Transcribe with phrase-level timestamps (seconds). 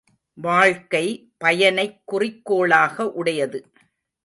[0.33, 1.31] வாழ்க்கை,
[1.37, 3.71] பயனைக் குறிக்கோளாக உடையது.